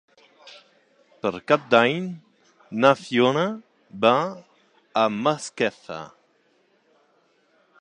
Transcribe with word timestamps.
Per 1.25 1.31
Cap 1.51 1.67
d'Any 1.73 2.07
na 2.85 2.91
Fiona 3.01 3.43
va 4.07 4.15
a 5.03 5.05
Masquefa. 5.27 5.99